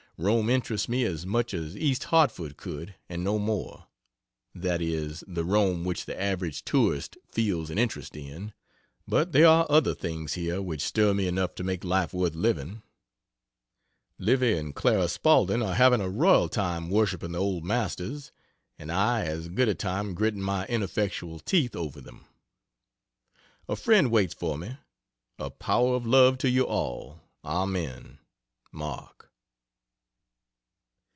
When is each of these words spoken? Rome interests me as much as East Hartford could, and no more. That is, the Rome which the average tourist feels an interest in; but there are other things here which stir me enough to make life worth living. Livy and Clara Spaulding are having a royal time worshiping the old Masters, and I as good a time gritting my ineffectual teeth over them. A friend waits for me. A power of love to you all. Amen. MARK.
Rome 0.23 0.51
interests 0.51 0.87
me 0.87 1.03
as 1.03 1.25
much 1.25 1.51
as 1.51 1.75
East 1.75 2.03
Hartford 2.03 2.55
could, 2.55 2.93
and 3.09 3.23
no 3.23 3.39
more. 3.39 3.87
That 4.53 4.79
is, 4.79 5.23
the 5.27 5.43
Rome 5.43 5.83
which 5.83 6.05
the 6.05 6.21
average 6.21 6.63
tourist 6.63 7.17
feels 7.31 7.71
an 7.71 7.79
interest 7.79 8.15
in; 8.15 8.53
but 9.07 9.31
there 9.31 9.47
are 9.47 9.65
other 9.67 9.95
things 9.95 10.33
here 10.35 10.61
which 10.61 10.83
stir 10.83 11.15
me 11.15 11.25
enough 11.27 11.55
to 11.55 11.63
make 11.63 11.83
life 11.83 12.13
worth 12.13 12.35
living. 12.35 12.83
Livy 14.19 14.55
and 14.59 14.75
Clara 14.75 15.07
Spaulding 15.07 15.63
are 15.63 15.73
having 15.73 16.01
a 16.01 16.07
royal 16.07 16.49
time 16.49 16.91
worshiping 16.91 17.31
the 17.31 17.39
old 17.41 17.65
Masters, 17.65 18.31
and 18.77 18.91
I 18.91 19.25
as 19.25 19.47
good 19.49 19.69
a 19.69 19.73
time 19.73 20.13
gritting 20.13 20.41
my 20.43 20.67
ineffectual 20.67 21.39
teeth 21.39 21.75
over 21.75 21.99
them. 21.99 22.25
A 23.67 23.75
friend 23.75 24.11
waits 24.11 24.35
for 24.35 24.55
me. 24.55 24.77
A 25.39 25.49
power 25.49 25.95
of 25.95 26.05
love 26.05 26.37
to 26.39 26.49
you 26.49 26.67
all. 26.67 27.21
Amen. 27.43 28.19
MARK. 28.71 29.07